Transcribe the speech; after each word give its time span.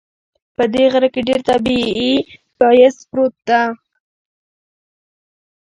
په 0.55 0.63
دې 0.73 0.83
غره 0.91 1.09
کې 1.13 1.21
ډېر 1.27 1.39
طبیعي 1.49 2.13
ښایست 2.57 3.01
پروت 3.09 3.35
ده 3.47 3.61